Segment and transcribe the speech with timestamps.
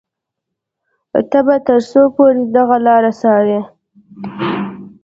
[1.29, 3.59] ته به تر څو پورې د هغه لارې څاري.